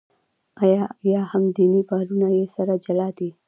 یا 1.11 1.21
هم 1.31 1.43
دیني 1.57 1.81
باورونه 1.89 2.27
یې 2.37 2.45
سره 2.55 2.73
جلا 2.85 3.07
دي. 3.17 3.29